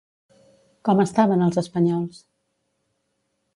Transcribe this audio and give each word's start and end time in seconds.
Com 0.89 1.03
estaven 1.03 1.45
els 1.49 1.61
espanyols? 1.63 2.25